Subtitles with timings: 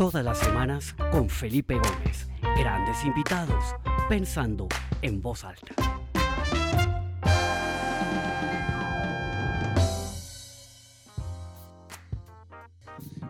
[0.00, 2.26] Todas las semanas con Felipe Gómez.
[2.56, 3.62] Grandes invitados,
[4.08, 4.66] pensando
[5.02, 5.74] en voz alta.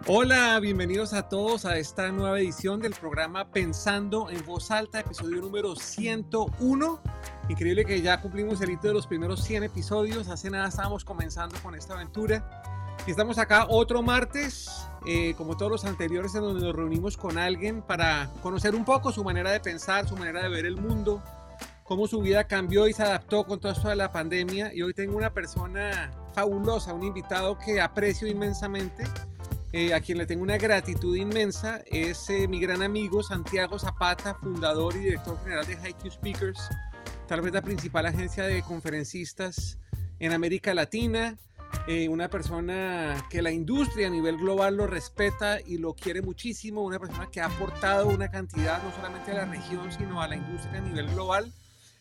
[0.07, 5.41] Hola, bienvenidos a todos a esta nueva edición del programa Pensando en voz alta, episodio
[5.41, 7.01] número 101.
[7.49, 10.29] Increíble que ya cumplimos el hito de los primeros 100 episodios.
[10.29, 12.63] Hace nada estábamos comenzando con esta aventura.
[13.09, 17.39] Y estamos acá otro martes, eh, como todos los anteriores, en donde nos reunimos con
[17.39, 21.23] alguien para conocer un poco su manera de pensar, su manera de ver el mundo,
[21.85, 24.73] cómo su vida cambió y se adaptó con todo esto de la pandemia.
[24.75, 29.05] Y hoy tengo una persona fabulosa, un invitado que aprecio inmensamente
[29.73, 34.35] eh, a quien le tengo una gratitud inmensa, es eh, mi gran amigo Santiago Zapata,
[34.35, 36.69] fundador y director general de HiQ Speakers,
[37.29, 39.79] tal vez la principal agencia de conferencistas
[40.19, 41.39] en América Latina.
[41.87, 46.83] Eh, una persona que la industria a nivel global lo respeta y lo quiere muchísimo,
[46.85, 50.37] una persona que ha aportado una cantidad no solamente a la región, sino a la
[50.37, 51.53] industria a nivel global.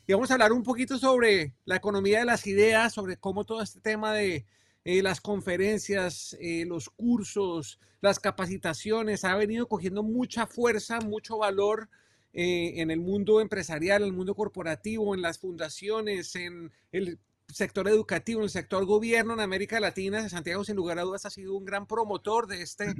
[0.06, 3.62] Y vamos a hablar un poquito sobre la economía de las ideas, sobre cómo todo
[3.62, 4.46] este tema de
[4.84, 11.90] eh, las conferencias, eh, los cursos, las capacitaciones, ha venido cogiendo mucha fuerza, mucho valor
[12.34, 17.20] eh, en el mundo empresarial, en el mundo corporativo, en las fundaciones, en el
[17.52, 20.28] sector educativo, en el sector gobierno en América Latina.
[20.30, 22.94] Santiago, sin lugar a dudas, ha sido un gran promotor de este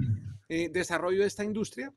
[0.48, 1.92] desarrollo de esta industria.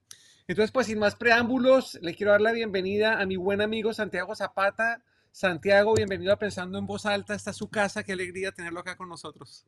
[0.48, 4.36] Entonces, pues sin más preámbulos, le quiero dar la bienvenida a mi buen amigo Santiago
[4.36, 7.34] Zapata, Santiago, bienvenido a Pensando en Voz Alta.
[7.34, 8.04] Esta es su casa.
[8.04, 9.66] Qué alegría tenerlo acá con nosotros.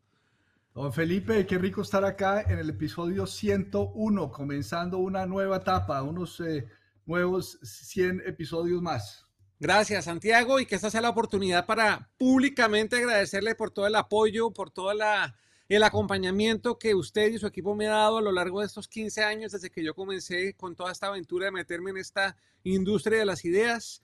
[0.75, 6.39] Don Felipe, qué rico estar acá en el episodio 101, comenzando una nueva etapa, unos
[6.41, 6.67] eh,
[7.08, 9.25] nuevos 100 episodios más.
[9.59, 14.52] Gracias, Santiago, y que esta sea la oportunidad para públicamente agradecerle por todo el apoyo,
[14.52, 15.36] por todo la,
[15.70, 18.88] el acompañamiento que usted y su equipo me ha dado a lo largo de estos
[18.88, 23.20] 15 años desde que yo comencé con toda esta aventura de meterme en esta industria
[23.20, 24.02] de las ideas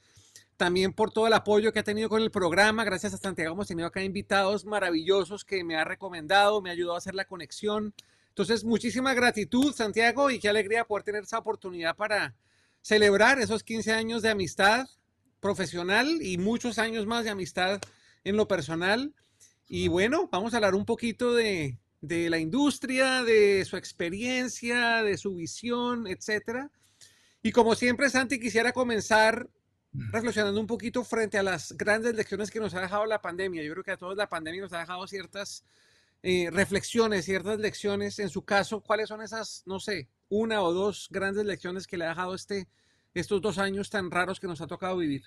[0.62, 2.84] también por todo el apoyo que ha tenido con el programa.
[2.84, 6.94] Gracias a Santiago hemos tenido acá invitados maravillosos que me ha recomendado, me ha ayudado
[6.94, 7.96] a hacer la conexión.
[8.30, 12.36] Entonces, muchísima gratitud, Santiago, y qué alegría poder tener esa oportunidad para
[12.84, 14.88] celebrar esos 15 años de amistad
[15.42, 17.82] profesional y muchos años más de amistad
[18.24, 19.14] en lo personal.
[19.68, 25.18] Y bueno, vamos a hablar un poquito de, de la industria, de su experiencia, de
[25.18, 26.72] su visión, etcétera.
[27.44, 29.50] Y como siempre, Santi, quisiera comenzar
[29.94, 33.64] reflexionando un poquito frente a las grandes lecciones que nos ha dejado la pandemia.
[33.64, 35.64] Yo creo que a todos la pandemia nos ha dejado ciertas
[36.24, 38.20] eh, reflexiones, ciertas lecciones.
[38.20, 42.06] En su caso, ¿cuáles son esas, no sé, una o dos grandes lecciones que le
[42.06, 42.68] ha dejado este,
[43.14, 45.24] estos dos años tan raros que nos ha tocado vivir?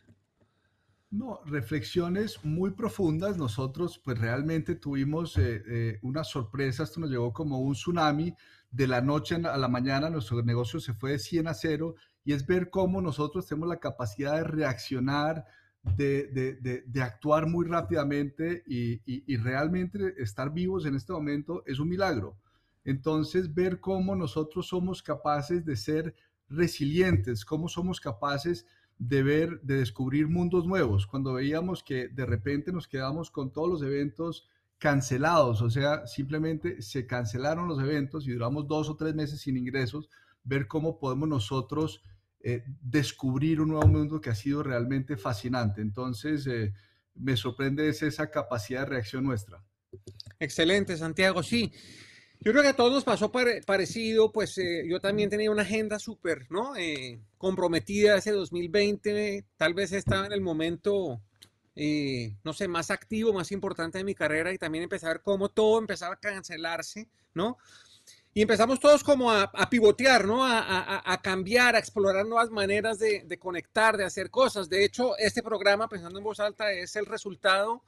[1.11, 3.37] No, reflexiones muy profundas.
[3.37, 8.35] Nosotros pues realmente tuvimos eh, eh, una sorpresa, esto nos llegó como un tsunami.
[8.71, 12.33] De la noche a la mañana nuestro negocio se fue de 100 a 0 y
[12.33, 15.45] es ver cómo nosotros tenemos la capacidad de reaccionar,
[15.85, 22.37] de, actuar muy rápidamente y, realmente estar vivos en este momento es un milagro.
[22.85, 26.17] Entonces, ver cómo nosotros somos capaces de ser
[26.49, 28.67] resilientes, cómo somos capaces
[28.99, 31.07] de ver, de descubrir mundos nuevos.
[31.07, 36.83] Cuando veíamos que de repente nos quedamos con todos los eventos cancelados, o sea, simplemente
[36.83, 40.09] se cancelaron los eventos y duramos dos o tres meses sin ingresos,
[40.43, 42.03] ver cómo podemos nosotros
[42.41, 45.81] eh, descubrir un nuevo mundo que ha sido realmente fascinante.
[45.81, 46.75] Entonces, eh,
[47.15, 49.65] me sorprende esa capacidad de reacción nuestra.
[50.39, 51.43] Excelente, Santiago.
[51.43, 51.73] Sí,
[52.45, 55.99] yo creo que a todos nos pasó parecido, pues eh, yo también tenía una agenda
[55.99, 56.75] súper, ¿no?
[57.39, 61.21] comprometida ese 2020, tal vez estaba en el momento,
[61.75, 65.49] no sé, más activo, más importante de mi carrera y también empecé a ver cómo
[65.49, 67.59] todo empezaba a cancelarse, ¿no?
[68.37, 70.45] Y empezamos todos como a, pivotear, ¿no?
[70.45, 74.69] A, cambiar, a explorar nuevas maneras de, conectar, de hacer cosas.
[74.69, 77.85] De hecho, este programa, Pensando en Voz Alta, es el resultado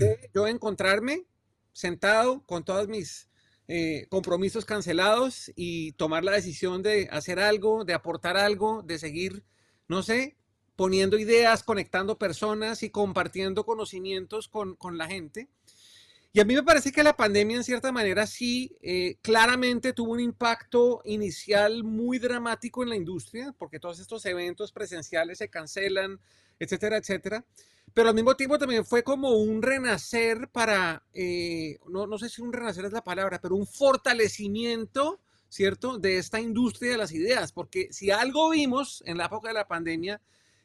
[0.00, 1.24] de yo encontrarme
[1.72, 3.28] sentado con todos mis
[3.68, 9.44] eh, compromisos cancelados y tomar la decisión de hacer algo, de aportar algo, de seguir,
[9.88, 10.36] no sé,
[10.76, 15.48] poniendo ideas, conectando personas y compartiendo conocimientos con, con la gente.
[16.36, 20.14] Y a mí me parece que la pandemia en cierta manera sí eh, claramente tuvo
[20.14, 26.18] un impacto inicial muy dramático en la industria, porque todos estos eventos presenciales se cancelan,
[26.58, 27.44] etcétera, etcétera.
[27.92, 32.42] Pero al mismo tiempo también fue como un renacer para, eh, no, no sé si
[32.42, 37.52] un renacer es la palabra, pero un fortalecimiento, ¿cierto?, de esta industria de las ideas,
[37.52, 40.20] porque si algo vimos en la época de la pandemia,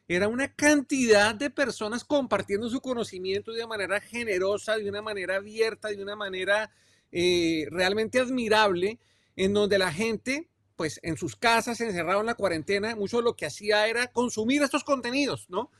[0.07, 5.35] era una cantidad de personas compartiendo su conocimiento de una manera generosa, de una manera
[5.35, 6.71] abierta, de una manera
[7.11, 8.97] eh, realmente admirable,
[9.35, 10.49] en donde la gente
[10.79, 14.85] pues en sus casas, encerrado en la cuarentena, mucho lo que hacía era consumir estos
[14.85, 15.71] contenidos, ¿no?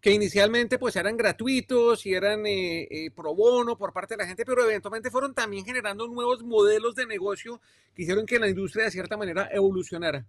[0.00, 4.26] Que inicialmente pues eran gratuitos y eran eh, eh, pro bono por parte de la
[4.26, 7.60] gente, pero eventualmente fueron también generando nuevos modelos de negocio
[7.94, 10.24] que hicieron que la industria de cierta manera evolucionara.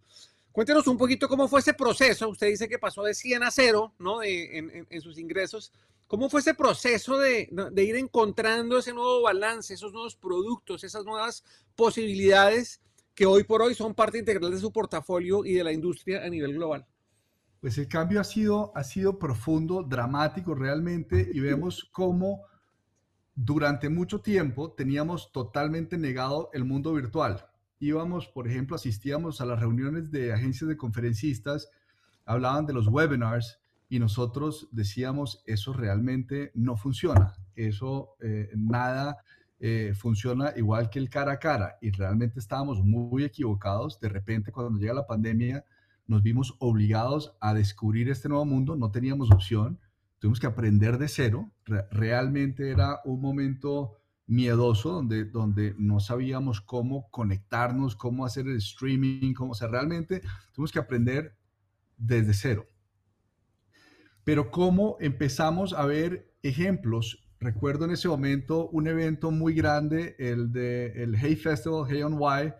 [0.52, 2.28] Cuéntenos un poquito cómo fue ese proceso.
[2.28, 4.24] Usted dice que pasó de 100 a 0, ¿no?
[4.24, 5.72] en, en, sus ingresos.
[6.06, 11.06] ¿Cómo fue ese proceso de, de, ir encontrando ese nuevo balance, esos nuevos productos, esas
[11.06, 11.46] nuevas
[11.78, 12.82] posibilidades
[13.18, 16.30] que hoy por hoy son parte integral de su portafolio y de la industria a
[16.30, 16.86] nivel global?
[17.60, 22.44] Pues el cambio ha sido, ha sido profundo, dramático realmente, y vemos cómo
[23.36, 27.44] durante mucho tiempo teníamos totalmente negado el mundo virtual
[27.80, 31.70] íbamos, por ejemplo, asistíamos a las reuniones de agencias de conferencistas,
[32.26, 33.60] hablaban de los webinars
[33.90, 39.18] y nosotros decíamos, eso realmente no funciona, eso eh, nada
[39.60, 44.00] eh, funciona igual que el cara a cara y realmente estábamos muy equivocados.
[44.00, 45.66] De repente, cuando llega la pandemia,
[46.06, 49.80] nos vimos obligados a descubrir este nuevo mundo, no teníamos opción,
[50.20, 51.52] tuvimos que aprender de cero,
[51.92, 59.34] realmente era un momento miedoso, donde, donde no sabíamos cómo conectarnos, cómo hacer el streaming,
[59.34, 60.22] cómo, o sea, realmente
[60.54, 61.36] tuvimos que aprender
[61.98, 62.68] desde cero.
[64.24, 67.27] Pero cómo empezamos a ver ejemplos.
[67.40, 72.20] Recuerdo en ese momento un evento muy grande, el de el Hey Festival, Hey on
[72.20, 72.54] Y,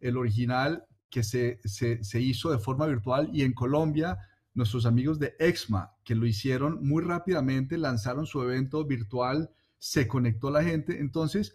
[0.00, 4.18] el original que se, se, se hizo de forma virtual y en Colombia
[4.54, 9.50] nuestros amigos de Exma, que lo hicieron muy rápidamente, lanzaron su evento virtual
[9.82, 11.00] se conectó la gente.
[11.00, 11.54] Entonces,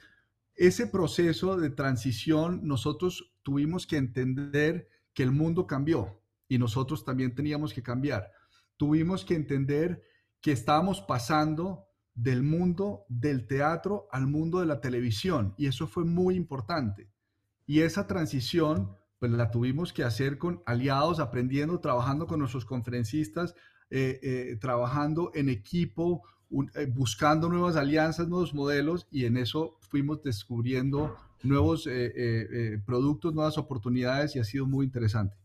[0.53, 7.33] ese proceso de transición, nosotros tuvimos que entender que el mundo cambió y nosotros también
[7.33, 8.29] teníamos que cambiar.
[8.75, 10.03] Tuvimos que entender
[10.41, 11.86] que estábamos pasando
[12.17, 17.09] del mundo del teatro al mundo de la televisión y eso fue muy importante.
[17.67, 23.53] Y esa transición, pues la tuvimos que hacer con aliados, aprendiendo, trabajando con nuestros conferencistas,
[23.91, 26.23] eh, eh, trabajando en equipo,
[26.75, 31.87] eh, buscando nuevas alianzas, nuevos modelos y en eso fuimos descubriendo nuevos
[32.85, 35.37] productos, nuevas oportunidades y ha sido muy interesante.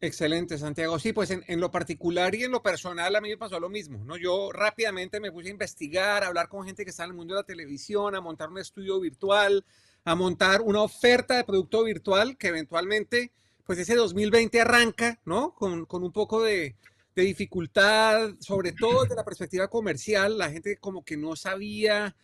[0.00, 0.98] Excelente, Santiago.
[0.98, 3.70] Sí, pues en, en, lo particular y en lo personal a mí me pasó lo
[3.70, 4.18] mismo, ¿no?
[4.18, 7.34] Yo rápidamente me puse a investigar, a hablar con gente que está en el mundo
[7.34, 9.64] de la televisión, a montar un estudio virtual,
[10.04, 13.32] a montar una oferta de producto virtual que eventualmente,
[13.64, 15.54] pues ese 2020 arranca, ¿no?
[15.54, 16.76] Con, con un poco de,
[17.14, 22.14] de dificultad, sobre todo desde la perspectiva comercial, la gente como que no sabía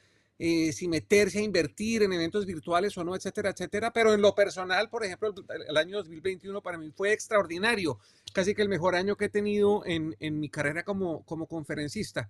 [0.45, 3.93] eh, si meterse a invertir en eventos virtuales o no, etcétera, etcétera.
[3.93, 5.33] Pero en lo personal, por ejemplo,
[5.69, 8.01] el, año 2021 para mí fue extraordinario,
[8.33, 12.29] casi que el mejor año que he tenido en, en mi carrera como, como conferencista.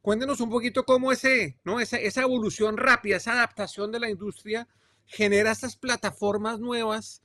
[0.00, 1.80] Cuéntenos un poquito cómo ese, ¿no?
[1.80, 4.68] esa, esa evolución rápida, esa adaptación de la industria
[5.04, 7.22] genera estas plataformas nuevas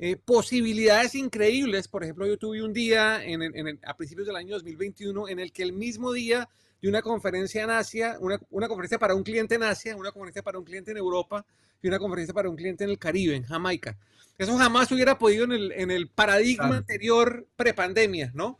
[0.00, 1.86] eh, posibilidades increíbles.
[1.86, 5.62] Por ejemplo, yo tuve un día en, a principios del año 2021 en el que
[5.62, 6.48] el mismo día
[6.80, 10.42] de una conferencia en Asia, una, una, conferencia para un cliente en Asia, una conferencia
[10.42, 11.44] para un cliente en Europa
[11.82, 13.96] y una conferencia para un cliente en el Caribe, en Jamaica.
[14.38, 18.58] Eso jamás hubiera podido en el, en el paradigma anterior prepandemia, ¿no?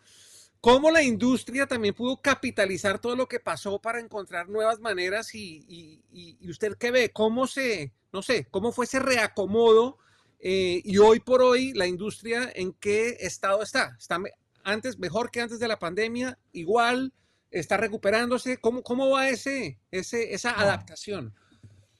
[0.61, 5.65] Cómo la industria también pudo capitalizar todo lo que pasó para encontrar nuevas maneras y,
[5.69, 9.99] y, y usted qué ve, cómo se, no sé, cómo fue ese reacomodo
[10.39, 13.96] eh, y hoy por hoy, la industria, ¿en qué estado está?
[13.99, 14.20] ¿Está
[14.65, 16.39] antes, mejor que antes de la pandemia?
[16.53, 17.13] ¿Igual?
[17.58, 18.58] ¿Está recuperándose?
[18.58, 21.34] ¿Cómo, cómo va ese, ese, esa adaptación?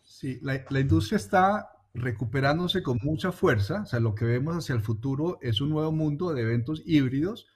[0.03, 3.83] Sí, la, la industria está recuperándose con mucha fuerza.
[3.83, 7.47] O sea, lo que vemos hacia el futuro es un nuevo mundo de eventos híbridos.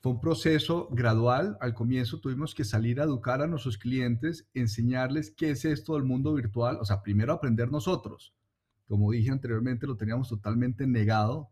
[0.00, 1.56] Fue un proceso gradual.
[1.60, 6.04] Al comienzo tuvimos que salir a educar a nuestros clientes, enseñarles qué es esto del
[6.04, 6.78] mundo virtual.
[6.80, 8.34] O sea, primero aprender nosotros
[8.88, 11.50] como dije anteriormente, lo teníamos totalmente negado,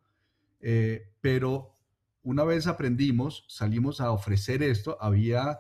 [0.60, 1.74] eh, pero
[2.22, 5.58] una vez aprendimos, salimos a ofrecer esto, había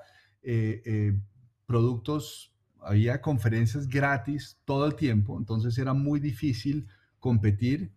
[0.48, 1.20] eh, eh,
[1.66, 6.86] productos, había conferencias gratis todo el tiempo, entonces era muy difícil
[7.18, 7.92] competir,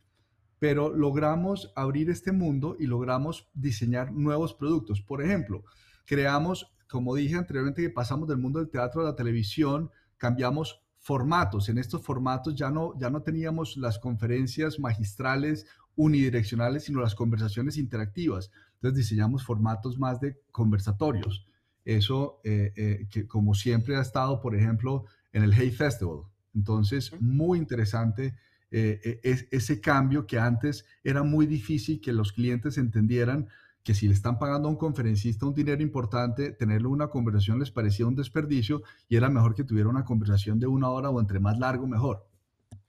[0.58, 5.00] pero logramos abrir este mundo y logramos diseñar nuevos productos.
[5.00, 5.64] Por ejemplo,
[6.06, 11.70] creamos, como dije anteriormente, que pasamos del mundo del teatro a la televisión, cambiamos formatos.
[11.70, 17.78] En estos formatos ya no, ya no teníamos las conferencias magistrales unidireccionales, sino las conversaciones
[17.78, 18.50] interactivas.
[18.74, 21.46] Entonces diseñamos formatos más de conversatorios.
[21.86, 26.24] Eso, eh, eh, que como siempre ha estado, por ejemplo, en el Hey Festival.
[26.54, 28.36] Entonces, muy interesante
[28.72, 33.48] eh, ese cambio que antes era muy difícil que los clientes entendieran
[33.84, 37.72] que si le están pagando a un conferencista un dinero importante, tenerle una conversación les
[37.72, 41.40] parecía un desperdicio y era mejor que tuviera una conversación de una hora o entre
[41.40, 42.28] más largo, mejor.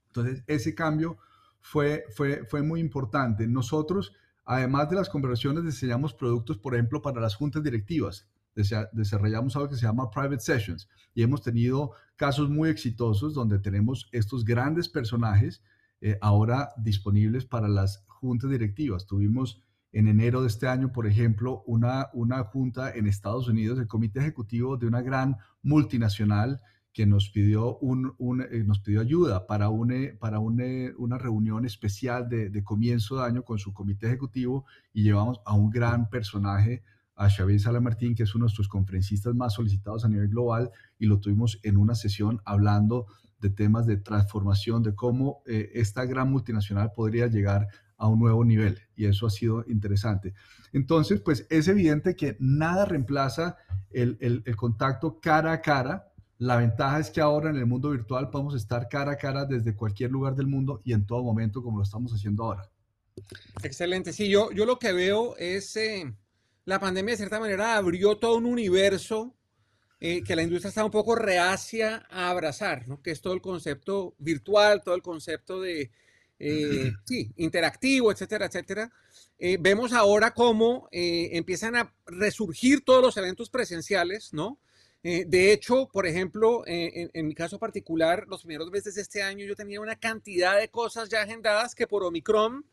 [0.09, 1.19] Entonces, ese cambio
[1.61, 3.47] fue, fue, fue muy importante.
[3.47, 4.13] Nosotros,
[4.45, 8.29] además de las conversaciones, diseñamos productos, por ejemplo, para las juntas directivas.
[8.55, 14.09] Desarrollamos algo que se llama Private Sessions y hemos tenido casos muy exitosos donde tenemos
[14.13, 15.63] estos grandes personajes
[16.01, 19.07] eh, ahora disponibles para las juntas directivas.
[19.07, 23.89] Tuvimos en enero de este año, por ejemplo, una, una junta en Estados Unidos, el
[23.89, 26.61] comité ejecutivo de una gran multinacional
[26.93, 28.15] que nos pidió, un,
[28.51, 33.45] eh, nos pidió ayuda para, una, para una reunión especial de, de, comienzo de año
[33.45, 36.83] con su comité ejecutivo y llevamos a un gran personaje,
[37.21, 41.05] a Xavier Salamartín, que es uno de nuestros conferencistas más solicitados a nivel global, y
[41.05, 43.09] lo tuvimos en una sesión hablando
[43.41, 48.43] de temas de transformación, de cómo eh, esta gran multinacional podría llegar a un nuevo
[48.43, 48.79] nivel.
[48.97, 50.33] Y eso ha sido interesante.
[50.73, 53.59] Entonces, pues es evidente que nada reemplaza
[53.91, 56.11] el, el, contacto cara a cara.
[56.39, 59.77] La ventaja es que ahora en el mundo virtual podemos estar cara a cara desde
[59.77, 62.63] cualquier lugar del mundo y en todo momento como lo estamos haciendo ahora.
[63.63, 64.15] Excelente.
[64.15, 66.15] Sí, yo, yo lo que veo es eh,
[66.71, 69.35] la pandemia de cierta manera abrió todo un universo
[69.99, 73.03] eh, que la industria está un poco reacia a abrazar, ¿no?
[73.03, 75.91] que es todo el concepto virtual, todo el concepto de
[76.39, 78.93] eh, sí, interactivo, etcétera, etcétera.
[79.37, 84.59] Eh, vemos ahora cómo eh, empiezan a resurgir todos los eventos presenciales, ¿no?
[85.03, 89.57] de hecho, por ejemplo, en, mi caso particular, los primeros meses de este año yo
[89.57, 92.67] tenía una cantidad de cosas ya agendadas que por Omicron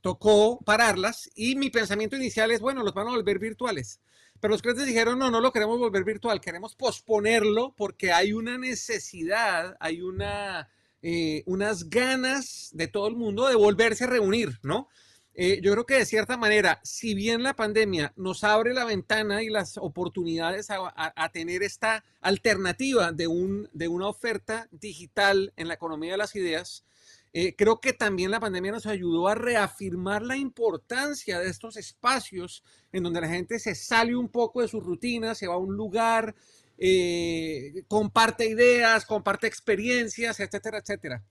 [0.00, 4.00] tocó pararlas y mi pensamiento inicial es, bueno, los van a volver virtuales.
[4.40, 8.58] Pero los clientes dijeron, no, no lo queremos volver virtual, queremos posponerlo porque hay una
[8.58, 10.68] necesidad, hay una
[11.06, 14.88] eh, unas ganas de todo el mundo de volverse a reunir, ¿no?
[15.34, 19.42] Eh, yo creo que de cierta manera, si bien la pandemia nos abre la ventana
[19.42, 25.74] y las oportunidades a, tener esta alternativa de, un, de una oferta digital en la
[25.74, 26.86] economía de las ideas,
[27.36, 32.62] eh, creo que también la pandemia nos ayudó a reafirmar la importancia de estos espacios
[32.92, 35.76] en donde la gente se sale un poco de su rutina, se va a un
[35.76, 36.32] lugar,
[36.78, 41.24] eh, comparte ideas, comparte experiencias, etcétera, etcétera.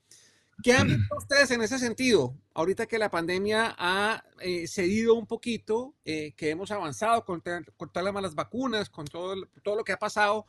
[0.62, 2.36] ¿Qué han visto ustedes en ese sentido?
[2.52, 7.42] Ahorita que la pandemia ha eh, cedido un poquito, eh, que hemos avanzado con,
[7.78, 10.44] con, todas las vacunas, con todo, todo lo que ha pasado,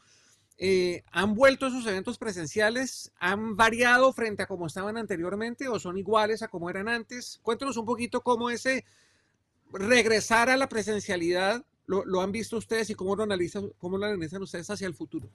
[1.11, 3.11] ¿han vuelto esos eventos presenciales?
[3.19, 7.39] ¿Han variado frente a como estaban anteriormente o son iguales a como eran antes?
[7.41, 8.85] Cuéntanos un poquito cómo ese
[9.71, 14.41] regresar a la presencialidad lo, han visto ustedes y cómo lo, analizan, cómo lo analizan
[14.41, 15.29] ustedes hacia el futuro?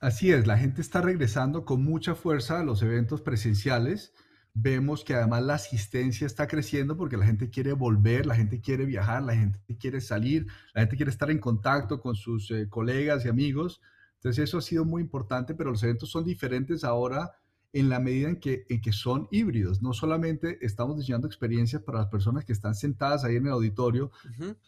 [0.00, 4.12] Así es, la gente está regresando con mucha fuerza a los eventos presenciales.
[4.54, 8.84] Vemos que además la asistencia está creciendo porque la gente quiere volver, la gente quiere
[8.86, 13.24] viajar, la gente quiere salir, la gente quiere estar en contacto con sus eh, colegas
[13.24, 13.80] y amigos.
[14.16, 17.32] Entonces eso ha sido muy importante, pero los eventos son diferentes ahora
[17.72, 19.82] en la medida en que, en que son híbridos.
[19.82, 24.10] No solamente estamos diseñando experiencias para las personas que están sentadas ahí en el auditorio,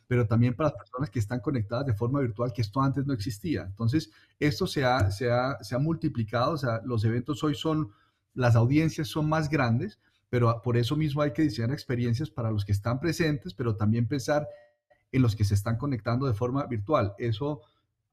[0.06, 3.14] pero también para las personas que están conectadas de forma virtual, que esto antes no
[3.14, 3.62] existía.
[3.62, 7.90] Entonces, esto se ha, se ha, se ha multiplicado, o sea, los eventos hoy son,
[8.34, 12.64] las audiencias son más grandes, pero por eso mismo hay que diseñar experiencias para los
[12.64, 14.46] que están presentes, pero también pensar
[15.12, 17.14] en los que se están conectando de forma virtual.
[17.18, 17.62] Eso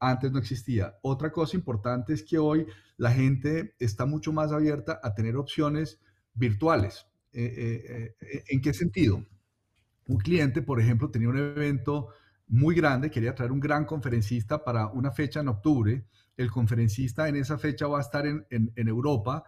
[0.00, 0.98] antes no existía.
[1.02, 6.00] Otra cosa importante es que hoy la gente está mucho más abierta a tener opciones
[6.34, 7.06] virtuales.
[7.32, 9.24] Eh, eh, eh, ¿En qué sentido?
[10.06, 12.08] Un cliente, por ejemplo, tenía un evento
[12.46, 16.04] muy grande, quería traer un gran conferencista para una fecha en octubre.
[16.36, 19.44] El conferencista en esa fecha va a estar en, Europa,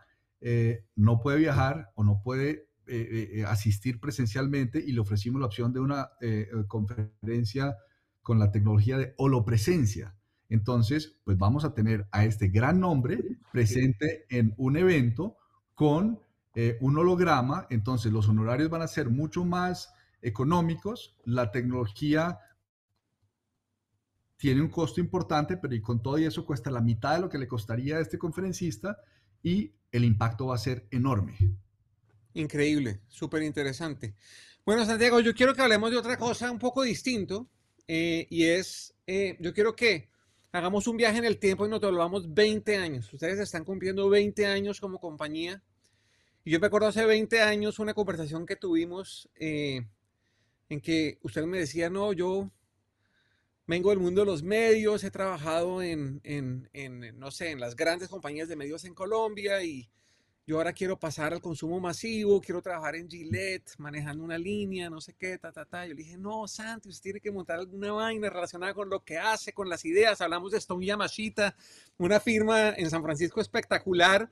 [0.97, 2.69] no puede viajar o no puede
[3.47, 6.11] asistir presencialmente y le ofrecimos la opción de una
[6.69, 7.77] conferencia
[8.23, 10.17] con la tecnología de holopresencia.
[10.51, 15.37] Entonces, pues vamos a tener a este gran nombre presente en un evento
[15.75, 16.21] con
[16.55, 17.67] eh, un holograma.
[17.71, 21.17] Entonces, los honorarios van a ser mucho más económicos.
[21.25, 22.41] La tecnología
[24.37, 27.39] tiene un costo importante, pero y con todo eso cuesta la mitad de lo que
[27.39, 28.99] le costaría a este conferencista
[29.43, 31.37] y el impacto va a ser enorme.
[32.35, 34.15] Increíble, súper interesante.
[34.65, 37.49] Bueno, Santiago, yo quiero que hablemos de otra cosa un poco distinto
[37.89, 40.11] eh, y es, eh, yo quiero que
[40.53, 43.13] hagamos un viaje en el tiempo y nos devolvamos 20 años.
[43.13, 45.63] Ustedes están cumpliendo 20 años como compañía.
[46.45, 49.87] Y yo me acuerdo hace 20 años una conversación que tuvimos eh,
[50.69, 52.51] en que usted me decía, no, yo
[53.71, 57.77] vengo del mundo de los medios, he trabajado en, en, en, no sé, en las
[57.77, 59.89] grandes compañías de medios en Colombia y
[60.45, 65.01] yo ahora quiero pasar al consumo masivo, quiero trabajar en Gillette, manejando una línea, no
[65.01, 65.87] sé qué, ta, ta, ta.
[65.87, 69.17] Yo le dije, no, Santi, usted tiene que montar alguna vaina relacionada con lo que
[69.19, 70.21] hace, con las ideas.
[70.21, 71.55] Hablamos de Stone Yamashita,
[71.99, 74.29] una firma en San Francisco espectacular.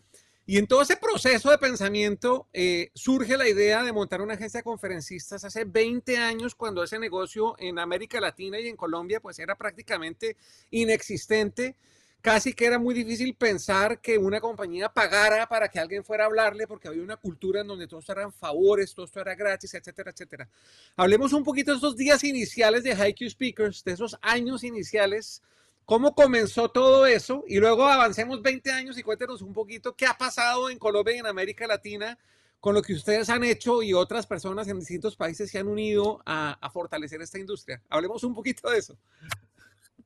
[0.51, 4.61] Y en todo ese proceso de pensamiento eh, surge la idea de montar una agencia
[4.61, 9.39] de conferencistas hace 20 años cuando ese negocio en América Latina y en Colombia pues
[9.41, 10.39] era prácticamente
[10.71, 11.77] inexistente.
[12.23, 16.29] Casi que era muy difícil pensar que una compañía pagara para que alguien fuera a
[16.29, 19.75] hablarle porque había una cultura en donde todo esto eran favores, todo esto era gratis,
[19.75, 20.49] etcétera, etcétera.
[20.97, 25.43] Hablemos un poquito de esos días iniciales de HiQ Speakers, de esos años iniciales
[25.89, 30.13] cómo comenzó todo eso y luego avancemos 20 años y cuéntenos un poquito qué ha
[30.13, 32.19] pasado en Colombia y en América Latina
[32.61, 36.21] con lo que ustedes han hecho y otras personas en distintos países se han unido
[36.27, 37.83] a, fortalecer esta industria.
[37.89, 38.99] Hablemos un poquito de eso.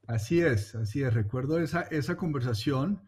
[0.06, 1.12] Así es, así es.
[1.12, 3.02] Recuerdo esa, esa conversación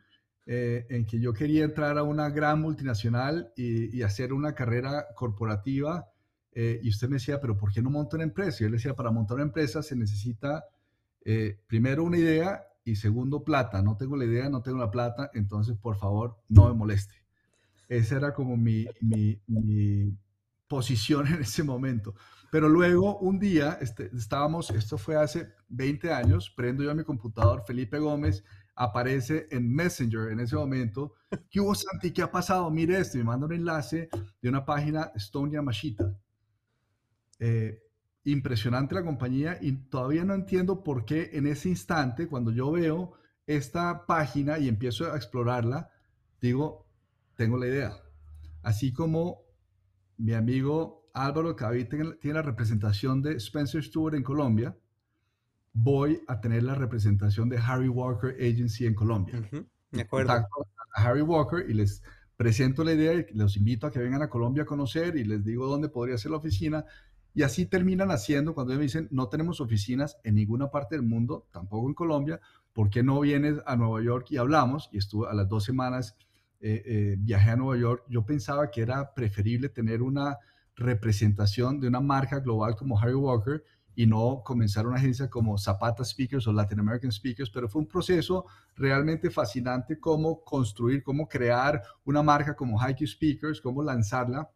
[0.44, 6.08] eh, en que yo quería entrar a una gran multinacional y, hacer una carrera corporativa.
[6.50, 8.56] Eh, y usted me decía, pero ¿por qué no monta una empresa?
[8.58, 10.64] Y yo le decía, para montar una empresa se necesita
[11.24, 13.82] eh, primero una idea y segundo plata.
[13.82, 17.14] No tengo la idea, no tengo la plata, entonces por favor no me moleste.
[17.88, 18.86] Esa era como mi,
[20.68, 22.14] posición en ese momento.
[22.50, 27.02] Pero luego un día este, estábamos, esto fue hace 20 años, prendo yo a mi
[27.02, 28.44] computador, Felipe Gómez
[28.76, 31.14] aparece en Messenger en ese momento.
[31.50, 32.12] ¿Qué hubo, Santi?
[32.12, 32.70] ¿Qué ha pasado?
[32.70, 34.08] Mire esto, me manda un enlace
[34.40, 36.16] de una página Estonia Machita.
[37.38, 37.83] Eh,
[38.24, 43.12] impresionante la compañía y todavía no entiendo por qué en ese instante, cuando yo veo
[43.46, 45.90] esta página y empiezo a explorarla,
[46.40, 46.86] digo,
[47.36, 47.96] tengo la idea.
[48.62, 49.42] Así como
[50.16, 54.76] mi amigo Álvaro Cavi tiene, la representación de Spencer Stewart en Colombia,
[55.72, 59.42] voy a tener la representación de Harry Walker Agency en Colombia.
[59.90, 60.32] De acuerdo.
[60.32, 60.48] a
[60.94, 62.02] Harry Walker y les
[62.36, 65.44] presento la idea y los invito a que vengan a Colombia a conocer y les
[65.44, 66.84] digo dónde podría ser la oficina
[67.34, 71.48] y así terminan haciendo cuando me dicen, no tenemos oficinas en ninguna parte del mundo,
[71.50, 72.40] tampoco en Colombia,
[72.72, 74.88] ¿por qué no vienes a Nueva York y hablamos?
[74.92, 76.16] Y estuve a las dos semanas,
[76.60, 78.04] eh, eh, viajé a Nueva York.
[78.08, 80.38] Yo pensaba que era preferible tener una
[80.76, 83.64] representación de una marca global como Harry Walker
[83.96, 87.88] y no comenzar una agencia como Zapata Speakers o Latin American Speakers, pero fue un
[87.88, 94.50] proceso realmente fascinante cómo construir, cómo crear una marca como Haiku Speakers, cómo lanzarla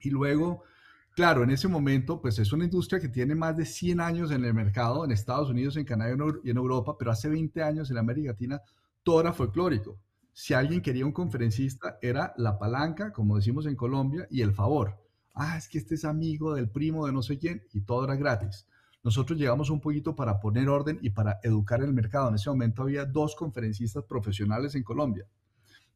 [0.00, 0.62] y luego
[1.20, 4.42] Claro, en ese momento, pues es una industria que tiene más de 100 años en
[4.42, 7.98] el mercado, en Estados Unidos, en Canadá y en Europa, pero hace 20 años en
[7.98, 8.62] América Latina
[9.02, 9.98] todo era folclórico.
[10.32, 14.98] Si alguien quería un conferencista, era la palanca, como decimos en Colombia, y el favor.
[15.34, 18.16] Ah, es que este es amigo del primo de no sé quién, y todo era
[18.16, 18.66] gratis.
[19.04, 22.30] Nosotros llegamos un poquito para poner orden y para educar el mercado.
[22.30, 25.26] En ese momento había dos conferencistas profesionales en Colombia,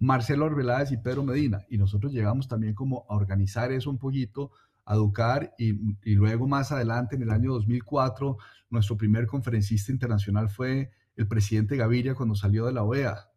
[0.01, 4.51] Marcelo Arbeláez y Pedro Medina, y nosotros llegamos también como a organizar eso un poquito,
[4.93, 5.73] educar y,
[6.15, 8.37] luego más adelante, en el año 2004,
[8.71, 13.31] nuestro primer conferencista internacional fue el presidente Gaviria cuando salió de la OEA.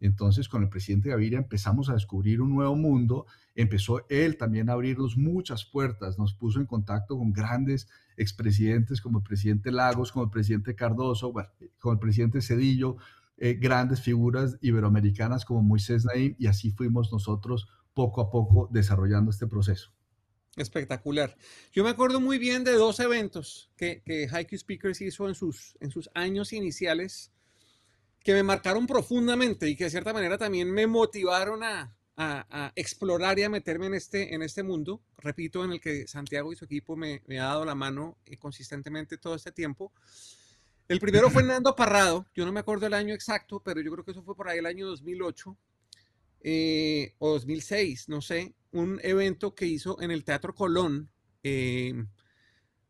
[0.00, 3.26] Entonces, con el presidente Gaviria empezamos a descubrir un nuevo mundo.
[3.54, 6.18] Empezó él también a abrirnos muchas puertas.
[6.18, 11.32] Nos puso en contacto con grandes expresidentes como el presidente Lagos, como el presidente Cardoso,
[11.32, 12.96] bueno, con el presidente Cedillo,
[13.36, 19.30] eh, grandes figuras iberoamericanas como Moisés Naim, y así fuimos nosotros poco a poco desarrollando
[19.30, 19.92] este proceso.
[20.56, 21.36] Espectacular.
[21.72, 25.76] Yo me acuerdo muy bien de dos eventos que, que Haiku Speakers hizo en sus,
[25.80, 27.32] en sus años iniciales
[28.22, 31.96] que me marcaron profundamente y que de cierta manera también me motivaron a,
[32.76, 36.56] explorar y a meterme en este, en este mundo, repito, en el que Santiago y
[36.56, 39.92] su equipo me, me ha dado la mano eh, consistentemente todo este tiempo.
[40.86, 44.04] El primero fue Nando Parrado, yo no me acuerdo el año exacto, pero yo creo
[44.04, 45.56] que eso fue por ahí el año 2008
[46.42, 51.10] eh, o 2006, no sé, un evento que hizo en el Teatro Colón.
[51.42, 51.94] Eh,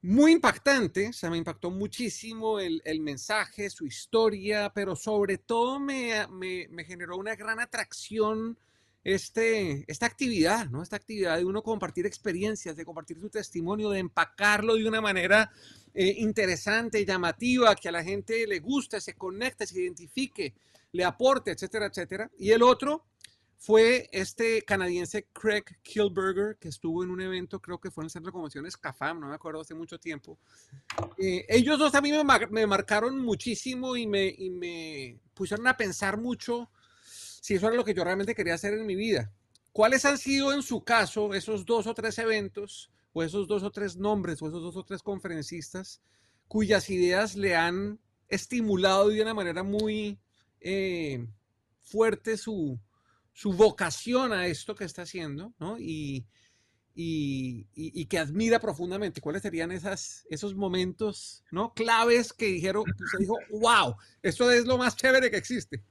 [0.02, 6.26] muy impactante, o sea, me impactó muchísimo el, mensaje, su historia, pero sobre todo me,
[6.28, 8.58] me, generó una gran atracción
[9.04, 10.82] este, esta actividad, ¿no?
[10.82, 15.52] Esta actividad de uno compartir experiencias, de compartir su testimonio, de empacarlo de una manera
[15.94, 20.54] eh, interesante, llamativa, que a la gente le guste, se conecte, se identifique,
[20.90, 22.28] le aporte, etcétera, etcétera.
[22.38, 23.04] Y el otro,
[23.62, 28.10] fue este canadiense Craig Kilberger, que estuvo en un evento, creo que fue en el
[28.10, 30.36] Centro de Convenciones CAFAM, no me acuerdo, hace mucho tiempo.
[31.16, 36.18] Eh, ellos dos a mí me, marcaron muchísimo y me, y me pusieron a pensar
[36.18, 36.72] mucho
[37.04, 39.30] si eso era lo que yo realmente quería hacer en mi vida.
[39.70, 43.70] ¿Cuáles han sido en su caso esos dos o tres eventos, o esos dos o
[43.70, 46.02] tres nombres, o esos dos o tres conferencistas
[46.48, 50.18] cuyas ideas le han estimulado de una manera muy
[50.60, 51.24] eh,
[51.84, 52.80] fuerte su,
[53.32, 55.78] su vocación a esto que está haciendo, ¿no?
[55.78, 56.26] Y,
[56.94, 59.20] y, que admira profundamente.
[59.20, 61.72] ¿Cuáles serían esas, esos momentos, ¿no?
[61.72, 65.82] Claves que dijeron, se dijo, wow, esto es lo más chévere que existe.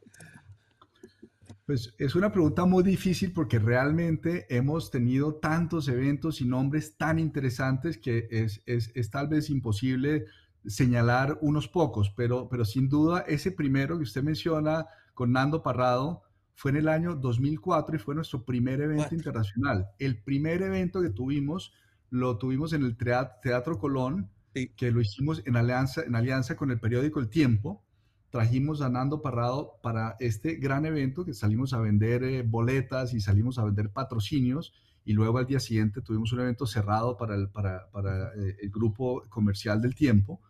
[1.65, 7.17] Pues es una pregunta muy difícil porque realmente hemos tenido tantos eventos y nombres tan
[7.17, 10.25] interesantes que es, es, es tal vez imposible
[10.65, 16.23] señalar unos pocos, pero, pero sin duda ese primero que usted menciona con Nando Parrado
[16.55, 19.89] fue en el año 2004 y fue nuestro primer evento internacional.
[19.99, 21.73] El primer evento que tuvimos
[22.09, 26.79] lo tuvimos en el Teatro Colón, que lo hicimos en alianza, en alianza con el
[26.79, 27.83] periódico El Tiempo.
[28.29, 33.21] Trajimos a Nando Parrado para este gran evento que salimos a vender eh, boletas y
[33.21, 37.49] salimos a vender patrocinios y luego al día siguiente tuvimos un evento cerrado para el,
[37.49, 40.41] para, para, eh, el grupo comercial del tiempo.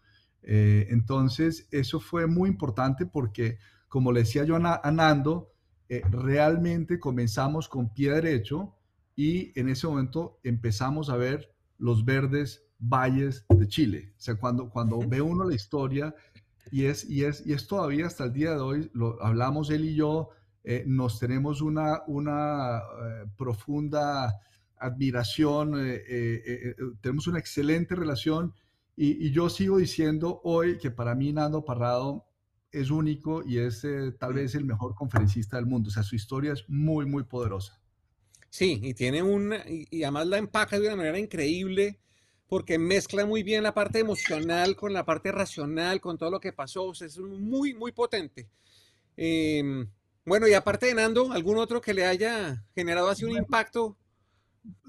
[0.43, 5.50] Eh, entonces, eso fue muy importante porque, como le decía yo a Nando,
[6.09, 8.73] realmente comenzamos con pie derecho
[9.15, 14.13] y en ese momento empezamos a ver los verdes valles de Chile.
[14.17, 16.15] O sea, cuando, cuando ve uno la historia,
[16.71, 19.85] y es, y, es, y es todavía hasta el día de hoy, lo hablamos él
[19.85, 20.29] y yo,
[20.63, 24.39] eh, nos tenemos una, una eh, profunda
[24.77, 28.53] admiración, eh, tenemos una excelente relación,
[28.95, 32.25] y, y, yo sigo diciendo hoy que para mí Nando Parrado
[32.71, 33.85] es único y es
[34.19, 35.89] tal vez el mejor conferencista del mundo.
[35.89, 37.81] O sea, su historia es muy, muy poderosa.
[38.49, 41.99] Sí, y tiene un, y, además la empaca de una manera increíble
[42.47, 46.51] porque mezcla muy bien la parte emocional con la parte racional, con todo lo que
[46.51, 46.83] pasó.
[46.87, 48.49] O sea, es muy, muy potente.
[49.15, 49.89] Em,
[50.25, 53.97] bueno, y aparte de Nando, ¿algún otro que le haya generado así un impacto?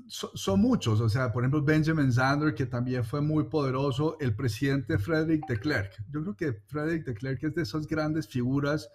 [0.09, 4.99] Son muchos, o sea, por ejemplo, Benjamin Zander, que también fue muy poderoso, el presidente
[4.99, 6.05] Frederick de Klerk.
[6.11, 8.91] Yo creo que Frederick de Klerk es de esas grandes figuras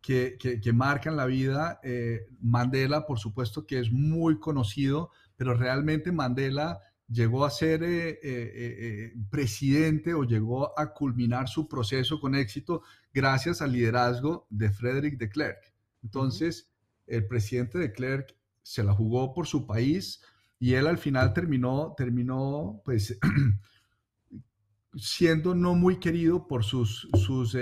[0.00, 1.80] que, que, marcan la vida.
[1.82, 8.20] Eh, Mandela, por supuesto, que es muy conocido, pero realmente Mandela llegó a ser eh,
[8.22, 15.18] eh, presidente o llegó a culminar su proceso con éxito gracias al liderazgo de Frederick
[15.18, 15.74] de Klerk.
[16.02, 16.70] Entonces,
[17.06, 18.36] el presidente de Klerk
[18.70, 20.22] se la jugó por su país
[20.60, 23.18] y él al final terminó, terminó pues,
[24.94, 27.56] siendo no muy querido por sus, sus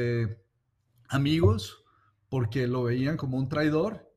[1.09, 1.83] amigos,
[2.29, 4.12] porque lo veían como un traidor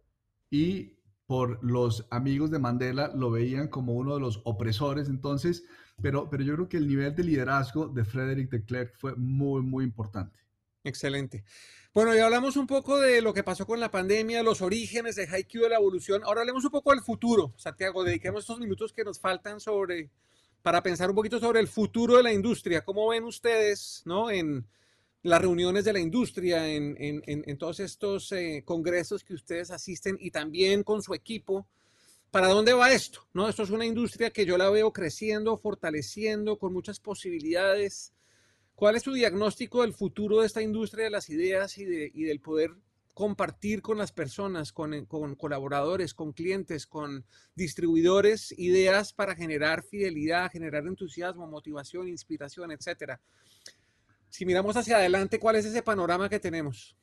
[0.49, 5.07] y por los amigos de Mandela lo veían como uno de los opresores.
[5.07, 5.63] Entonces,
[6.01, 9.61] pero, pero yo creo que el nivel de liderazgo de Frederick de Klerk fue muy,
[9.61, 10.37] muy importante.
[10.83, 11.43] Excelente.
[11.93, 15.27] Bueno, ya hablamos un poco de lo que pasó con la pandemia, los orígenes de
[15.27, 16.23] Haikyuu de la evolución.
[16.23, 17.53] Ahora hablemos un poco del futuro.
[17.57, 20.09] Santiago, dediquemos estos minutos que nos faltan sobre
[20.61, 22.85] para pensar un poquito sobre el futuro de la industria.
[22.85, 24.29] ¿Cómo ven ustedes, no?
[24.29, 24.67] En,
[25.23, 30.83] las reuniones de la industria, en, todos estos eh, congresos que ustedes asisten y también
[30.83, 31.67] con su equipo.
[32.31, 33.27] ¿Para dónde va esto?
[33.33, 33.49] ¿No?
[33.49, 38.13] Esto es una industria que yo la veo creciendo, fortaleciendo, con muchas posibilidades.
[38.81, 42.39] ¿Cuál es su diagnóstico del futuro de esta industria de las ideas y, de, del
[42.39, 42.71] poder
[43.13, 50.51] compartir con las personas, con, con, colaboradores, con clientes, con distribuidores, ideas para generar fidelidad,
[50.51, 53.21] generar entusiasmo, motivación, inspiración, etcétera?
[54.29, 56.97] si miramos hacia adelante, ¿cuál es ese panorama que tenemos?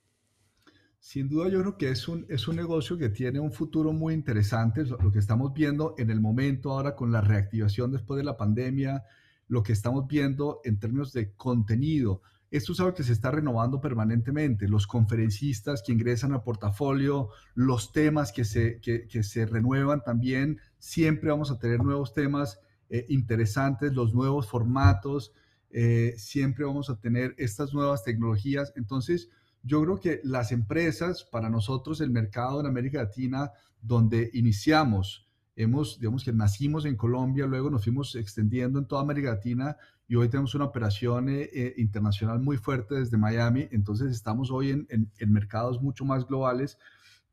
[0.99, 4.15] Sin duda yo creo que es un, es un negocio que tiene un futuro muy
[4.15, 8.37] interesante, lo que estamos viendo en el momento ahora con la reactivación después de la
[8.37, 9.05] pandemia,
[9.49, 12.23] lo que estamos viendo en términos de contenido.
[12.51, 14.69] Esto es algo que se está renovando permanentemente.
[14.69, 20.59] Los conferencistas que ingresan al portafolio, los temas que se, que, que se renuevan también,
[20.79, 25.33] siempre vamos a tener nuevos temas eh, interesantes, los nuevos formatos.
[25.71, 28.73] Eh, siempre vamos a tener estas nuevas tecnologías.
[28.77, 29.29] Entonces,
[29.63, 35.28] yo creo que las empresas, para nosotros, el mercado en América Latina, donde iniciamos,
[35.63, 40.15] hemos, digamos que nacimos en Colombia, luego nos fuimos extendiendo en toda América Latina y
[40.15, 44.87] hoy tenemos una operación eh, eh, internacional muy fuerte desde Miami, entonces estamos hoy en,
[44.89, 46.79] en mercados mucho más globales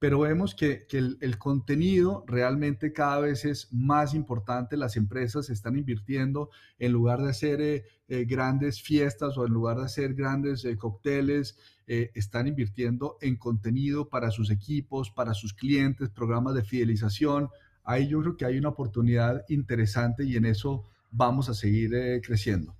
[0.05, 4.75] pero vemos que, el, contenido realmente cada vez es más importante.
[4.75, 9.77] Las empresas están invirtiendo en lugar de hacer eh, eh, grandes fiestas o en lugar
[9.77, 11.57] de hacer grandes eh, cócteles,
[11.87, 17.49] están invirtiendo en contenido para sus equipos, para sus clientes, programas de fidelización.
[17.85, 22.75] Ahí yo creo que hay una oportunidad interesante y en eso vamos a seguir creciendo.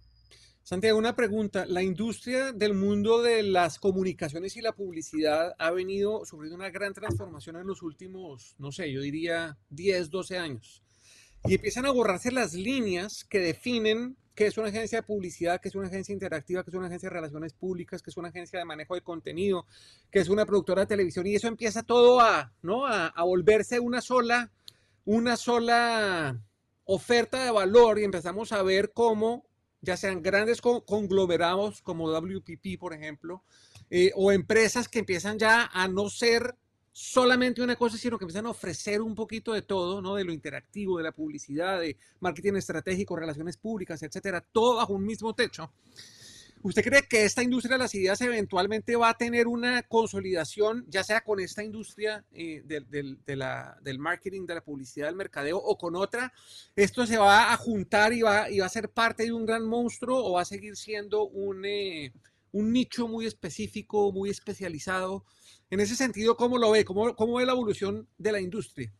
[0.66, 1.68] Santiago, una pregunta.
[1.68, 6.92] La industria del mundo de las comunicaciones y la publicidad ha venido sufriendo una gran
[6.92, 10.82] transformación en los últimos, no sé, yo diría 10, 12 años.
[11.44, 15.68] Y empiezan a borrarse las líneas que definen qué es una agencia de publicidad, qué
[15.68, 18.58] es una agencia interactiva, qué es una agencia de relaciones públicas, qué es una agencia
[18.58, 19.68] de manejo de contenido,
[20.10, 21.28] qué es una productora de televisión.
[21.28, 22.88] Y eso empieza todo a, ¿no?
[22.88, 24.52] a, a volverse una sola,
[25.06, 26.42] una sola
[26.84, 29.46] oferta de valor y empezamos a ver cómo
[29.82, 33.44] ya sean grandes conglomerados como WPP, por ejemplo,
[33.90, 36.56] eh, o empresas que empiezan ya a no ser
[36.92, 40.16] solamente una cosa, sino que empiezan a ofrecer un poquito de todo, ¿no?
[40.16, 45.06] De lo interactivo, de la publicidad, de marketing estratégico, relaciones públicas, etcétera, todo bajo un
[45.06, 45.72] mismo techo.
[46.66, 51.04] ¿Usted cree que esta industria de las ideas eventualmente va a tener una consolidación, ya
[51.04, 56.34] sea con esta industria eh, del, marketing, de la publicidad, del mercadeo o con otra?
[56.76, 59.64] ¿Esto se va a juntar y va, y va a ser parte de un gran
[59.64, 62.12] monstruo o va a seguir siendo un, eh,
[62.52, 65.24] un nicho muy específico, muy especializado?
[65.70, 66.84] En ese sentido, ¿cómo lo ve?
[66.84, 68.92] ¿Cómo, cómo ve la evolución de la industria?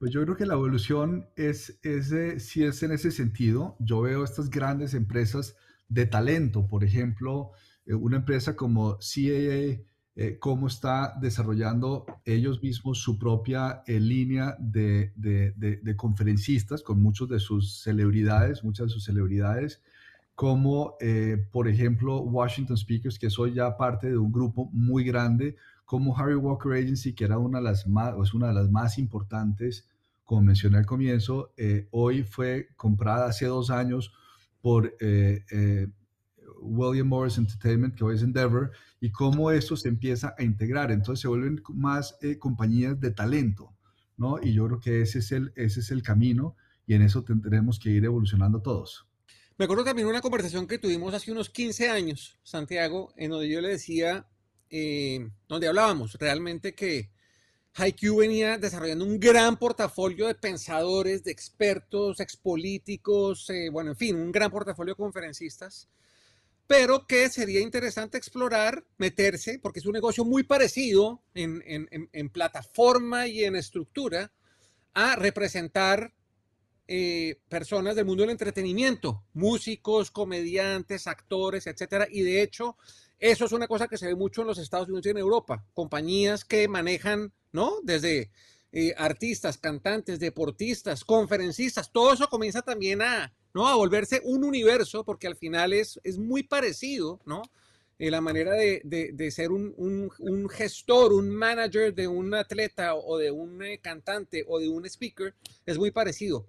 [0.00, 3.76] Pues yo creo que la evolución es, es si es en ese sentido.
[3.78, 5.54] Yo veo estas grandes empresas
[5.90, 7.50] de talento, por ejemplo,
[7.84, 9.84] eh, una empresa como CAA,
[10.16, 17.02] eh, cómo está desarrollando ellos mismos su propia eh, línea de, de, de, conferencistas con
[17.02, 19.82] muchos de sus celebridades, muchas de sus celebridades,
[20.34, 20.96] como
[21.52, 26.36] por ejemplo Washington Speakers, que soy ya parte de un grupo muy grande como Harry
[26.36, 29.86] Walker Agency, que era una de las más, una de las más importantes,
[30.30, 34.12] como mencioné al comienzo, eh, hoy fue comprada hace dos años
[34.60, 35.86] por eh, eh,
[36.60, 40.90] William Morris Entertainment, que hoy es Endeavor, y cómo esto se empieza a integrar.
[40.90, 43.74] Entonces se vuelven más compañías de talento,
[44.16, 44.38] ¿no?
[44.42, 47.78] Y yo creo que ese es, el, ese es el camino y en eso tendremos
[47.78, 49.06] que ir evolucionando todos.
[49.56, 53.60] Me acuerdo también una conversación que tuvimos hace unos 15 años, Santiago, en donde yo
[53.60, 54.26] le decía
[54.70, 57.10] eh, donde hablábamos realmente que
[57.74, 64.16] Haiku venía desarrollando un gran portafolio de pensadores, de expertos, expolíticos, eh, bueno, en fin,
[64.16, 65.88] un gran portafolio de conferencistas,
[66.66, 73.26] pero que sería interesante explorar, meterse, porque es un negocio muy parecido en, en, plataforma
[73.26, 74.32] y en estructura,
[74.94, 76.12] a representar
[76.86, 82.76] eh, personas del mundo del entretenimiento, músicos, comediantes, actores, etcétera, y de hecho
[83.20, 85.64] eso es una cosa que se ve mucho en los Estados Unidos y en Europa.
[85.74, 87.80] Compañías que manejan, ¿no?
[87.82, 88.30] Desde
[88.72, 93.66] eh, artistas, cantantes, deportistas, conferencistas, todo eso comienza también a, ¿no?
[93.66, 97.42] A volverse un universo, porque al final es, es muy parecido, ¿no?
[97.98, 103.18] Eh, la manera de, de, ser un, un, gestor, un manager de un atleta o
[103.18, 105.34] de un eh, cantante o de un speaker
[105.66, 106.46] es muy parecido.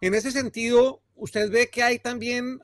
[0.00, 2.60] En ese sentido, usted ve que hay también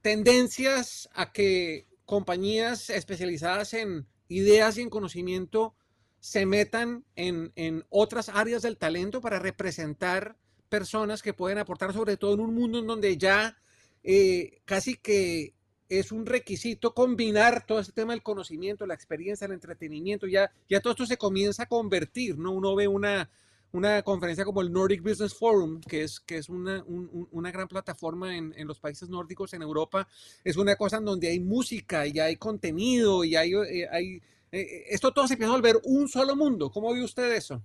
[0.00, 5.76] tendencias a que compañías especializadas en ideas y en conocimiento
[6.22, 10.36] se metan en, otras áreas del talento para representar
[10.68, 13.58] personas que pueden aportar, sobre todo en un mundo en donde ya
[14.04, 15.52] eh, casi que
[15.88, 20.78] es un requisito combinar todo este tema del conocimiento, la experiencia, el entretenimiento, ya, ya
[20.78, 22.52] todo esto se comienza a convertir, ¿no?
[22.52, 23.28] Uno ve una,
[23.72, 28.36] una conferencia como el Nordic Business Forum, que es, que es una, una gran plataforma
[28.36, 30.06] en, en, los países nórdicos, en Europa,
[30.44, 33.54] es una cosa en donde hay música y hay contenido y hay...
[33.90, 36.70] Hay eh, esto todo se empieza a volver un solo mundo.
[36.70, 37.64] ¿Cómo ve usted eso?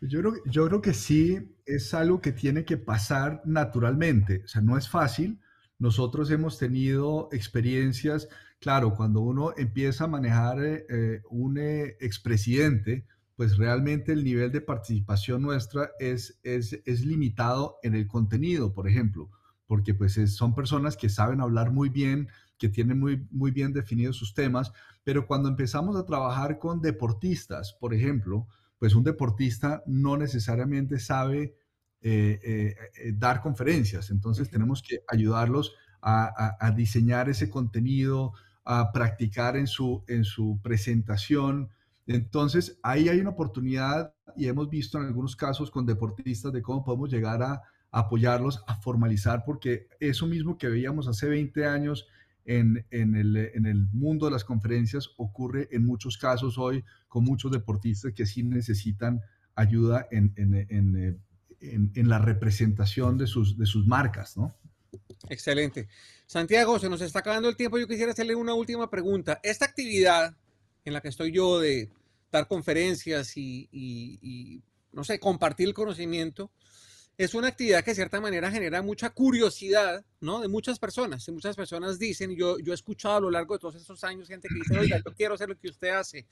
[0.00, 4.42] Yo creo, yo creo que sí es algo que tiene que pasar naturalmente.
[4.44, 5.40] O sea, no es fácil.
[5.78, 8.28] Nosotros hemos tenido experiencias,
[8.60, 15.42] claro, cuando uno empieza a manejar eh, un expresidente, pues realmente el nivel de participación
[15.42, 19.30] nuestra es, es, es limitado en el contenido, por ejemplo,
[19.66, 24.16] porque pues son personas que saben hablar muy bien, que tienen muy, muy bien definidos
[24.16, 24.72] sus temas,
[25.06, 31.54] pero cuando empezamos a trabajar con deportistas, por ejemplo, pues un deportista no necesariamente sabe
[32.00, 38.32] eh, eh, eh, dar conferencias, entonces tenemos que ayudarlos a, a, diseñar ese contenido,
[38.64, 41.70] a practicar en su, en su presentación,
[42.08, 46.84] entonces, ahí hay una oportunidad y hemos visto en algunos casos con deportistas de cómo
[46.84, 52.08] podemos llegar a, apoyarlos, a formalizar, porque eso mismo que veíamos hace 20 años
[52.46, 58.26] en, el, mundo de las conferencias ocurre en muchos casos hoy con muchos deportistas que
[58.26, 59.20] sí necesitan
[59.54, 61.20] ayuda en,
[61.94, 64.54] la representación de sus, de sus marcas, ¿no?
[65.28, 65.88] Excelente.
[66.26, 67.78] Santiago, se nos está acabando el tiempo.
[67.78, 69.40] Yo quisiera hacerle una última pregunta.
[69.42, 70.36] Esta actividad
[70.84, 71.90] en la que estoy yo de
[72.30, 76.50] dar conferencias y, no sé, compartir el conocimiento,
[77.18, 80.40] es una actividad que de cierta manera genera mucha curiosidad, ¿no?
[80.40, 81.26] De muchas personas.
[81.28, 84.28] Y muchas personas dicen, yo, yo he escuchado a lo largo de todos estos años
[84.28, 86.26] gente que dice, oiga, yo quiero hacer lo que usted hace.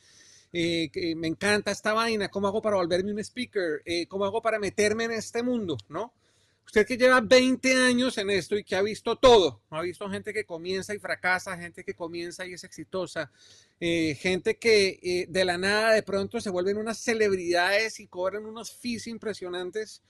[0.52, 3.82] Eh, que me encanta esta vaina, ¿cómo hago para volverme un speaker?
[3.84, 5.76] Eh, ¿Cómo hago para meterme en este mundo?
[5.88, 6.12] ¿No?
[6.66, 10.32] Usted que lleva 20 años en esto y que ha visto todo, ha visto gente
[10.32, 13.30] que comienza y fracasa, gente que comienza y es exitosa,
[13.78, 18.46] eh, gente que eh, de la nada de pronto se vuelven unas celebridades y cobran
[18.46, 20.02] unos fees impresionantes.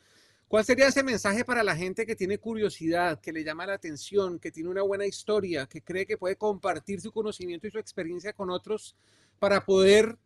[0.48, 4.38] ¿Cuál sería ese mensaje para la gente que tiene curiosidad, que le llama la atención,
[4.38, 8.32] que tiene una buena historia, que cree que puede compartir su conocimiento y su experiencia
[8.32, 8.94] con otros
[9.38, 10.18] para poder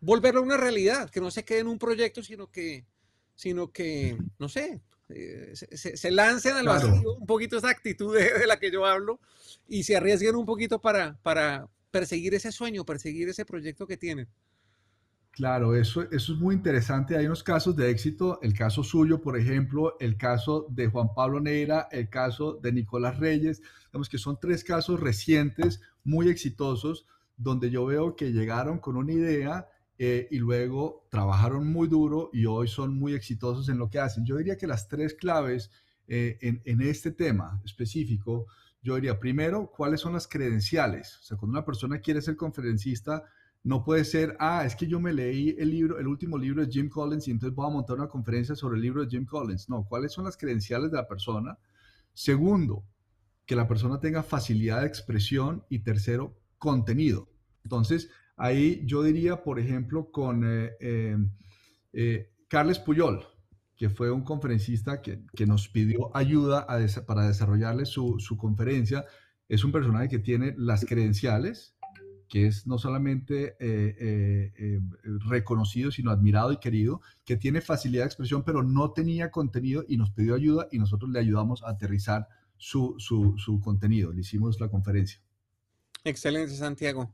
[0.00, 2.84] volverlo una realidad, que no se quede en un proyecto, sino que,
[3.34, 8.46] sino que no sé, eh, se, se, lancen al vacío, un poquito esa actitud de,
[8.46, 9.20] la que yo hablo,
[9.68, 14.28] y se arriesguen un poquito para, para perseguir ese sueño, perseguir ese proyecto que tienen.
[15.36, 17.14] Claro, eso, eso es muy interesante.
[17.14, 21.40] Hay unos casos de éxito, el caso suyo, por ejemplo, el caso de Juan Pablo
[21.40, 27.04] Neira, el caso de Nicolás Reyes, digamos que son tres casos recientes, muy exitosos,
[27.36, 29.68] donde yo veo que llegaron con una idea
[29.98, 34.24] eh, y luego trabajaron muy duro y hoy son muy exitosos en lo que hacen.
[34.24, 35.70] Yo diría que las tres claves
[36.08, 38.46] eh, en, en este tema específico,
[38.80, 41.18] yo diría, primero, ¿cuáles son las credenciales?
[41.20, 43.22] O sea, cuando una persona quiere ser conferencista,
[43.66, 46.70] no puede ser, ah, es que yo me leí el libro, el último libro de
[46.70, 49.68] Jim Collins y entonces voy a montar una conferencia sobre el libro de Jim Collins.
[49.68, 51.58] No, ¿cuáles son las credenciales de la persona?
[52.12, 52.84] Segundo,
[53.44, 57.28] que la persona tenga facilidad de expresión y tercero, contenido.
[57.64, 61.16] Entonces, ahí yo diría, por ejemplo, con eh, eh,
[61.92, 63.24] eh, Carles Puyol,
[63.74, 66.68] que fue un conferencista que, nos pidió ayuda
[67.04, 69.04] para desarrollarle su, su conferencia.
[69.48, 71.75] Es un personaje que tiene las credenciales,
[72.28, 74.80] que es no solamente eh, eh, eh,
[75.28, 79.96] reconocido, sino admirado y querido, que tiene facilidad de expresión, pero no tenía contenido y
[79.96, 84.12] nos pidió ayuda y nosotros le ayudamos a aterrizar su, su, contenido.
[84.12, 85.20] Le hicimos la conferencia.
[86.04, 87.12] Excelente, Santiago.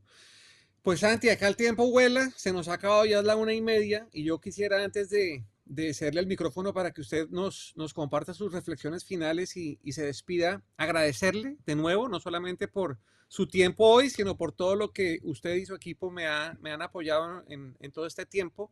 [0.81, 4.07] Pues Santi, acá el tiempo vuela, se nos ha acabado ya la una y media
[4.11, 8.33] y yo quisiera antes de, de cederle el micrófono para que usted nos, nos comparta
[8.33, 12.97] sus reflexiones finales y, se despida, agradecerle de nuevo, no solamente por
[13.27, 16.25] su tiempo hoy, sino por todo lo que usted y su equipo me,
[16.61, 18.71] me han apoyado en, todo este tiempo.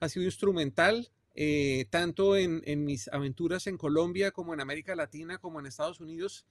[0.00, 5.60] Ha sido instrumental, eh, tanto en, mis aventuras en Colombia como en América Latina, como
[5.60, 6.46] en Estados Unidos.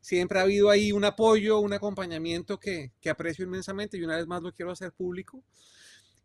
[0.00, 4.42] Siempre ha habido ahí un apoyo, un acompañamiento que, aprecio inmensamente y una vez más
[4.42, 5.42] lo quiero hacer público.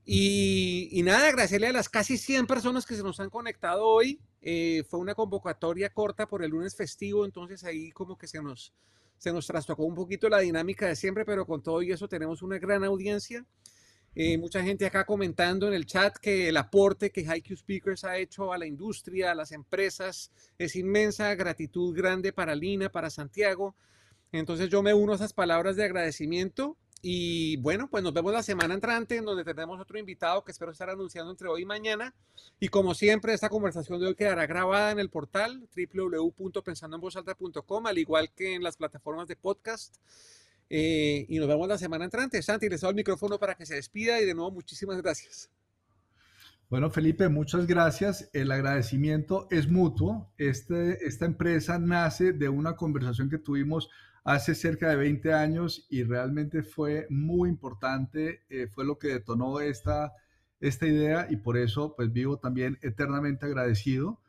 [0.05, 4.19] Y, nada, agradecerle a las casi 100 personas que se nos han conectado hoy.
[4.41, 8.73] Eh, fue una convocatoria corta por el lunes festivo, entonces ahí como que se nos,
[9.17, 12.41] se nos trastocó un poquito la dinámica de siempre, pero con todo y eso tenemos
[12.41, 13.45] una gran audiencia.
[14.15, 18.17] Eh, mucha gente acá comentando en el chat que el aporte que HiQ Speakers ha
[18.17, 21.33] hecho a la industria, a las empresas, es inmensa.
[21.33, 23.75] Gratitud grande para Lina, para Santiago.
[24.31, 28.41] Entonces yo me uno a esas palabras de agradecimiento y bueno, pues nos vemos la
[28.41, 32.15] semana entrante en donde tendremos otro invitado que espero estar anunciando entre hoy y mañana.
[32.61, 38.31] Y como siempre, esta conversación de hoy quedará grabada en el portal www.pensandoenvozalta.com, al igual
[38.33, 39.97] que en las plataformas de podcast.
[40.69, 42.41] Eh, y nos vemos la semana entrante.
[42.41, 45.49] Santi, les doy el micrófono para que se despida y de nuevo muchísimas gracias.
[46.69, 48.29] Bueno, Felipe, muchas gracias.
[48.31, 50.31] El agradecimiento es mutuo.
[50.37, 53.89] Este, esta empresa nace de una conversación que tuvimos
[54.23, 59.59] hace cerca de 20 años y realmente fue muy importante, eh, fue lo que detonó
[59.59, 60.13] esta,
[60.59, 64.21] esta idea y por eso pues vivo también eternamente agradecido.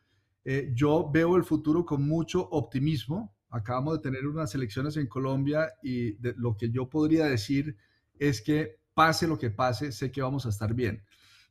[0.44, 3.34] Eh, yo veo el futuro con mucho optimismo.
[3.50, 7.76] Acabamos de tener unas elecciones en Colombia y lo que yo podría decir
[8.18, 11.04] es que pase lo que pase, sé que vamos a estar bien.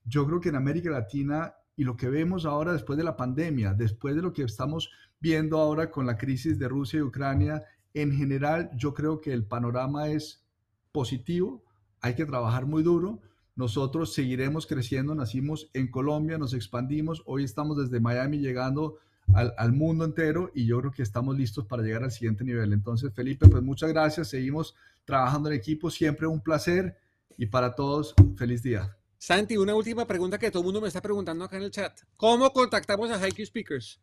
[0.03, 3.73] Yo creo que en América Latina y lo que vemos ahora después de la pandemia,
[3.73, 8.11] después de lo que estamos viendo ahora con la crisis de Rusia y Ucrania, en
[8.11, 10.43] general, yo creo que el panorama es
[10.91, 11.63] positivo,
[12.01, 13.21] hay que trabajar muy duro.
[13.55, 18.97] Nosotros seguiremos creciendo, nacimos en Colombia, nos expandimos, hoy estamos desde Miami llegando
[19.33, 22.73] al, mundo entero y yo creo que estamos listos para llegar al siguiente nivel.
[22.73, 24.75] Entonces, Felipe, pues muchas gracias, seguimos
[25.05, 26.97] trabajando en equipo, siempre un placer
[27.37, 28.97] y para todos, feliz día.
[29.17, 31.97] Santi, una última pregunta que todo el mundo me está preguntando acá en el chat.
[32.17, 34.01] ¿Cómo contactamos a Haiku Speakers?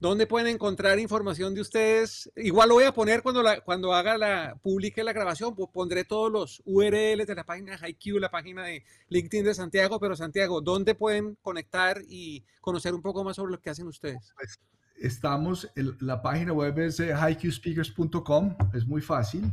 [0.00, 2.30] ¿Dónde pueden encontrar información de ustedes?
[2.36, 6.62] Igual lo voy a poner cuando, cuando haga la, publique la grabación, pondré todos los
[6.64, 11.36] URLs de la página de la página de LinkedIn de Santiago, pero Santiago, ¿dónde pueden
[11.42, 14.32] conectar y conocer un poco más sobre lo que hacen ustedes?
[14.36, 14.60] Pues,
[15.00, 19.52] estamos, la página web es hiqspeakers.com, es muy fácil.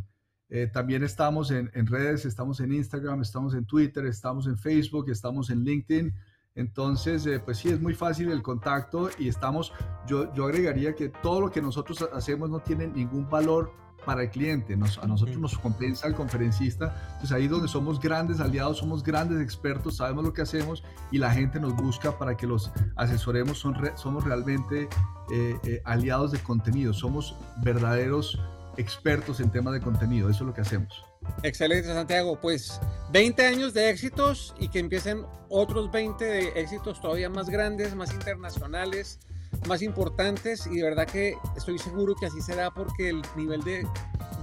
[0.50, 5.50] Eh, también estamos en redes, estamos en Instagram, estamos en Twitter, estamos en Facebook, estamos
[5.50, 6.14] en LinkedIn.
[6.56, 9.74] Entonces, eh, pues sí, es muy fácil el contacto y estamos,
[10.08, 13.74] yo, yo agregaría que todo lo que nosotros hacemos no tiene ningún valor
[14.06, 18.40] para el cliente, nos, a nosotros nos compensa el conferencista, entonces ahí donde somos grandes
[18.40, 22.48] aliados, somos grandes expertos, sabemos lo que hacemos y la gente nos busca para que
[22.48, 24.88] los asesoremos, Son somos realmente
[25.34, 28.40] eh, eh, aliados de contenido, somos verdaderos
[28.78, 31.04] expertos en temas de contenido, eso es lo que hacemos.
[31.44, 32.40] Excelente, Santiago.
[32.40, 32.80] Pues
[33.12, 38.14] 20 años de éxitos y que empiecen otros 20 de éxitos todavía más grandes, más
[38.14, 39.20] internacionales,
[39.68, 43.88] más importantes y de verdad que estoy seguro que así será porque el nivel de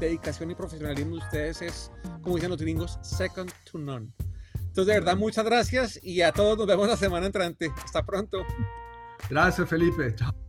[0.00, 1.90] dedicación y profesionalismo de ustedes es,
[2.22, 4.12] como dicen los gringos, second to none.
[4.58, 7.70] Entonces, de verdad, muchas gracias y a todos nos vemos la semana entrante.
[7.84, 8.38] Hasta pronto.
[9.28, 10.14] Gracias, Felipe.
[10.14, 10.41] Chao.